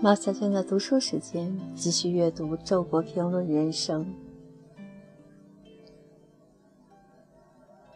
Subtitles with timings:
[0.00, 4.04] 马小娟的读书时间，继续阅读《周国评论人生》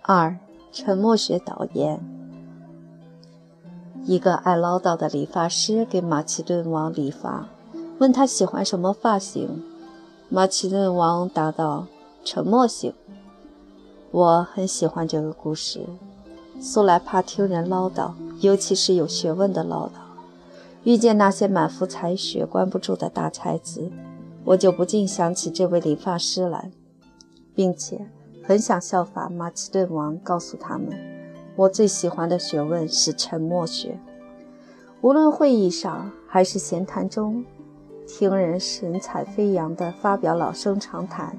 [0.02, 0.36] 二。
[0.72, 2.00] 沉默学导言。
[4.04, 7.46] 一个爱唠叨的理发师给马其顿王理发，
[7.98, 9.62] 问他喜欢什么发型。
[10.28, 11.86] 马其顿王答道
[12.24, 12.92] ：“沉默型。”
[14.10, 15.86] 我很喜欢这个故事。
[16.60, 20.01] 素来怕听人唠叨，尤其是有学问的唠叨。
[20.84, 23.90] 遇见那些满腹才学、关不住的大才子，
[24.44, 26.72] 我就不禁想起这位理发师来，
[27.54, 28.06] 并且
[28.42, 30.88] 很想效法马其顿王，告诉他们，
[31.54, 33.96] 我最喜欢的学问是沉默学。
[35.00, 37.44] 无论会议上还是闲谈中，
[38.06, 41.38] 听人神采飞扬地发表老生常谈，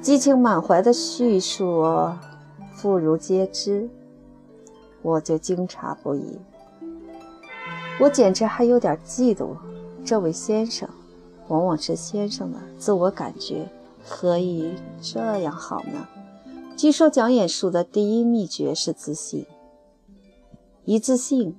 [0.00, 1.82] 激情满怀的叙述，
[2.72, 3.88] 妇孺皆知，
[5.02, 6.38] 我就惊诧不已。
[7.98, 9.56] 我简直还有点嫉妒
[10.04, 10.86] 这位先生，
[11.48, 13.66] 往往是先生的自我感觉
[14.04, 16.06] 何以这样好呢？
[16.76, 19.46] 据说讲演术的第一秘诀是自信，
[20.84, 21.56] 一自信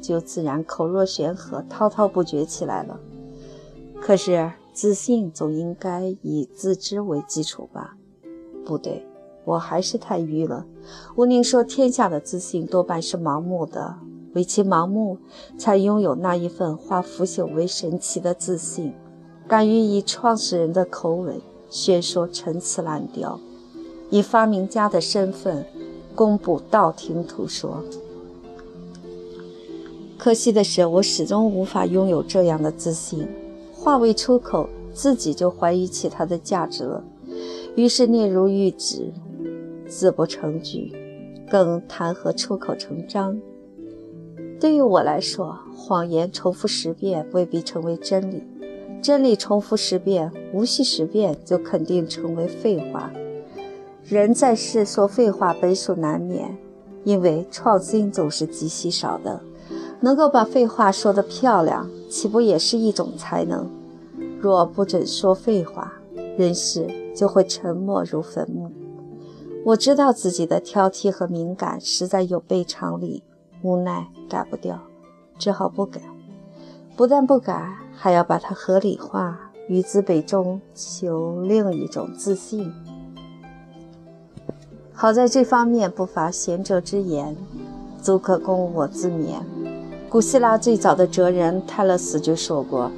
[0.00, 2.98] 就自然口若悬河、滔滔不绝起来了。
[4.00, 7.94] 可是自信总应该以自知为基础吧？
[8.64, 9.06] 不对，
[9.44, 10.64] 我还是太愚了。
[11.14, 13.98] 我宁说天下的自信多半是盲目的。
[14.38, 15.18] 为其盲目，
[15.58, 18.94] 才拥有那一份化腐朽为神奇的自信，
[19.48, 23.40] 敢于以创始人的口吻宣说陈词滥调，
[24.10, 25.66] 以发明家的身份
[26.14, 27.82] 公布道听途说。
[30.16, 33.26] 可惜的是，我始终无法拥有这样的自信，
[33.72, 37.02] 话未出口，自己就怀疑起它的价值了，
[37.74, 39.12] 于是嗫如玉指，
[39.88, 40.94] 字不成句，
[41.50, 43.36] 更谈何出口成章？
[44.60, 48.42] 对于我来说，谎言重复十遍未必成为真理，
[49.00, 53.12] 真理重复十遍，无需十遍就肯定成为废话。
[54.04, 56.56] 人在世说废话本属难免，
[57.04, 59.40] 因为创新总是极稀少的。
[60.00, 63.68] 能够把废话说得漂亮，岂不也是一种才能？
[64.40, 65.92] 若不准说废话，
[66.36, 68.70] 人世就会沉默如坟墓。
[69.64, 73.22] 我知道自己的挑剔和敏感实在有悖常理。
[73.62, 74.78] 无奈改不掉，
[75.38, 76.00] 只好不改。
[76.96, 79.38] 不但不改，还要把它合理化，
[79.68, 82.72] 于自卑中求另一种自信。
[84.92, 87.36] 好在这方面不乏贤者之言，
[88.02, 89.36] 足可供我自勉。
[90.08, 92.90] 古希腊最早的哲人泰勒斯就说过：“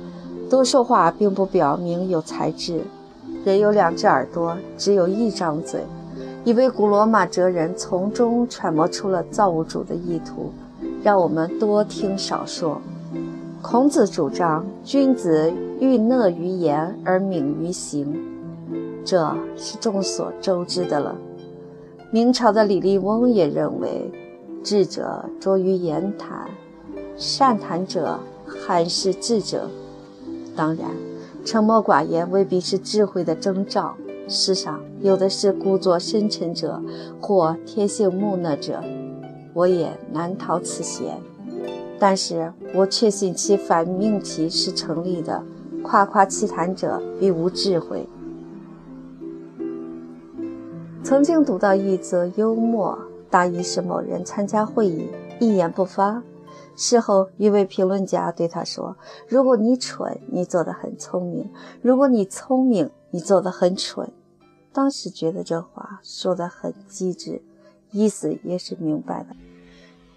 [0.48, 2.82] 多说话并不表明有才智。
[3.44, 5.84] 人有两只耳朵，只有一张嘴。”
[6.42, 10.50] 一位古罗马哲人从中揣摩出了造物主的意图，
[11.02, 12.80] 让我们多听少说。
[13.60, 18.18] 孔子主张君子欲讷于言而敏于行，
[19.04, 21.14] 这是众所周知的了。
[22.10, 24.10] 明朝的李笠翁也认为，
[24.64, 26.48] 智者拙于言谈，
[27.18, 29.68] 善谈者罕是智者。
[30.56, 30.88] 当然，
[31.44, 33.94] 沉默寡言未必是智慧的征兆。
[34.30, 36.80] 世上有的是故作深沉者，
[37.20, 38.80] 或天性木讷者，
[39.52, 41.18] 我也难逃此嫌。
[41.98, 45.42] 但是我确信其反命题是成立的。
[45.82, 48.06] 夸夸其谈者必无智慧。
[51.02, 52.96] 曾经读到一则幽默，
[53.30, 55.08] 大意是某人参加会议，
[55.40, 56.22] 一言不发。
[56.76, 58.94] 事后，一位评论家对他说
[59.26, 61.46] ：“如果你蠢，你做得很聪明；
[61.82, 64.12] 如果你聪明，你做得很蠢。”
[64.72, 67.42] 当时觉得这话说得很机智，
[67.90, 69.34] 意思也是明白的。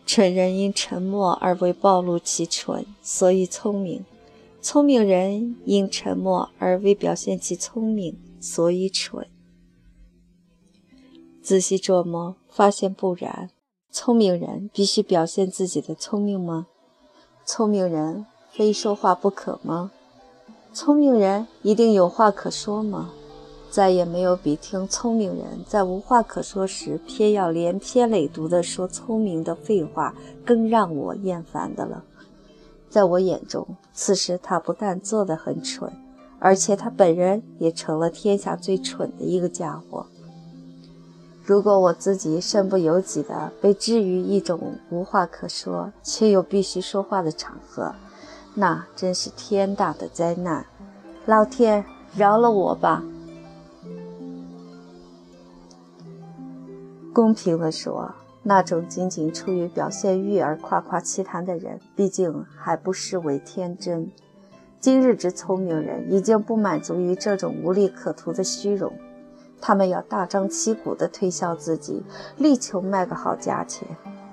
[0.05, 4.01] 蠢人因沉默而未暴露其蠢，所以聪明；
[4.61, 9.27] 聪明人因沉默而未表现其聪明，所以蠢。
[11.41, 13.49] 仔细琢磨，发现不然。
[13.89, 16.67] 聪明人必须表现自己的聪明吗？
[17.45, 19.91] 聪明人非说话不可吗？
[20.73, 23.13] 聪明人一定有话可说吗？
[23.73, 30.13] 再也没有比听聪明人在无话可说时，偏要连篇累牍地说聪明的废话
[30.45, 32.03] 更让我厌烦的了。
[32.87, 35.91] 在我眼中，此时他不但做得很蠢，
[36.37, 40.05] 而且他本人也成了天下最蠢的一个家伙。
[41.43, 47.95] 如果我自己身不由己地被置于一种无话可说却又必须说话的场合，
[48.53, 50.63] 那真是天大的灾难！
[51.25, 51.83] 老天
[52.15, 53.03] 饶了我吧！
[57.13, 58.11] 公平地说，
[58.41, 64.11] 那种仅仅出于表现欲而夸夸其谈的人，毕竟还不失为天真。
[64.79, 68.91] 今日之聪明人已经不满足于这种无利可图的虚荣，
[69.61, 72.03] 他们要大张旗鼓地推销自己，
[72.37, 73.87] 力求卖个好价钱。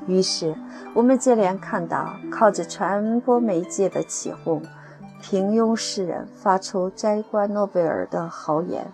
[0.07, 0.57] 于是，
[0.95, 4.63] 我们接连看到靠着传播媒介的起哄，
[5.21, 8.91] 平庸诗人发出摘冠诺贝尔的豪言，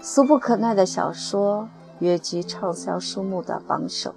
[0.00, 1.68] 俗不可耐的小说
[2.00, 4.14] 跃居畅销书目的榜首，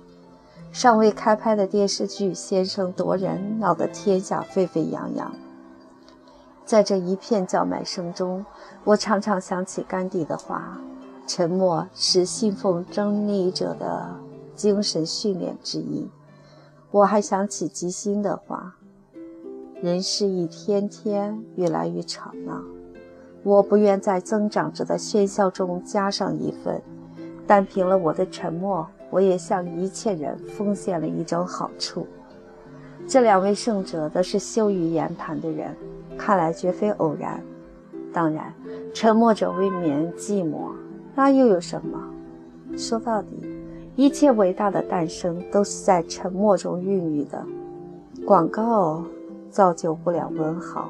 [0.71, 5.33] 尚未开拍的电视剧先声夺人，闹得天下沸沸扬扬。
[6.65, 8.45] 在这一片叫卖声中，
[8.83, 10.79] 我常常想起甘地的话
[11.27, 14.15] ：“沉默是信奉真理者的
[14.55, 16.09] 精神训练之一。”
[16.91, 18.75] 我还想起吉星的话
[19.81, 22.61] ：“人世一天天越来越吵闹，
[23.43, 26.81] 我不愿在增长着的喧嚣中加上一份，
[27.45, 32.07] 单凭了我的沉默，我也向一切人奉献了一种好处。”
[33.07, 35.75] 这两位圣者都是羞于言谈的人，
[36.17, 37.41] 看来绝非偶然。
[38.13, 38.53] 当然，
[38.93, 40.69] 沉默者未免寂寞，
[41.15, 41.99] 那又有什么？
[42.77, 43.57] 说到底。
[43.97, 47.45] 一切伟大的诞生都是在沉默中孕育的。
[48.25, 49.03] 广告
[49.49, 50.89] 造就不了文豪。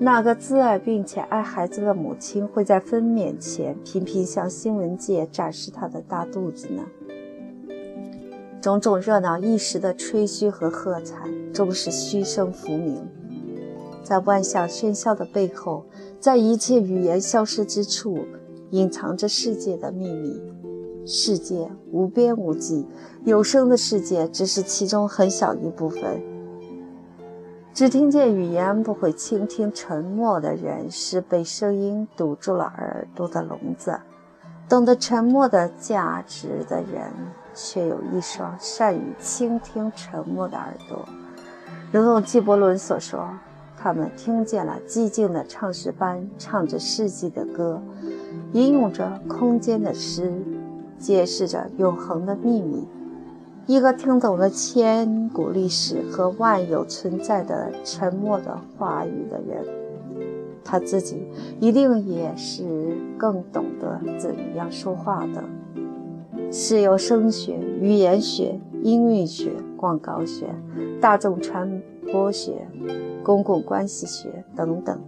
[0.00, 6.84] 哪个自爱并且爱孩子的母亲会在分娩前频频向新闻界展示她的大肚子呢？
[8.60, 13.04] 种种热闹一时的吹嘘和喝彩，终是虚声浮名。
[14.04, 15.84] 在万象喧嚣的背后，
[16.20, 18.18] 在一切语言消失之处，
[18.70, 20.40] 隐藏着世界的秘密。
[21.04, 22.86] 世界无边无际，
[23.24, 26.22] 有声的世界只是其中很小一部分。
[27.78, 34.00] 只听见语言，不会倾听沉默的人，是被声音堵住了耳朵的聋子。
[34.68, 37.12] 懂得沉默的价值的人，
[37.54, 41.08] 却有一双善于倾听沉默的耳朵。
[41.92, 43.28] 如同纪伯伦所说，
[43.76, 47.80] 他们听见了寂静的唱诗班唱着世纪的歌，
[48.54, 50.34] 吟咏着空间的诗。
[50.98, 52.88] 揭示着永恒的秘密。
[53.68, 59.62] 一个听懂了千古历史和万有存在的沉默的话语的人，
[60.64, 61.22] 他自己
[61.60, 62.64] 一定也是
[63.18, 65.44] 更懂得怎样说话的。
[66.50, 70.46] 是有声学、语言学、音韵学、广告学、
[70.98, 72.66] 大众传播学、
[73.22, 74.98] 公共关系学等等，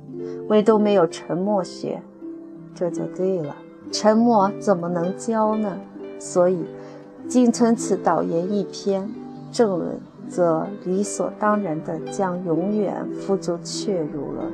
[0.50, 2.02] 唯独没有沉默学。
[2.74, 3.56] 这就对了。
[3.90, 5.80] 沉默怎么能教呢？
[6.18, 6.66] 所以，
[7.30, 9.08] 仅存此导言一篇，
[9.52, 14.50] 正文则理所当然地将永远付诸阙如了。